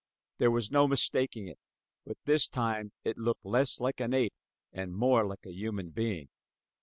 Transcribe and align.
There 0.39 0.49
was 0.49 0.71
no 0.71 0.87
mistaking 0.87 1.47
it; 1.47 1.59
but 2.07 2.17
this 2.25 2.47
time 2.47 2.91
it 3.03 3.19
looked 3.19 3.45
less 3.45 3.79
like 3.79 3.99
an 3.99 4.15
ape 4.15 4.33
and 4.73 4.95
more 4.95 5.23
like 5.27 5.45
a 5.45 5.53
human 5.53 5.91
being. 5.91 6.29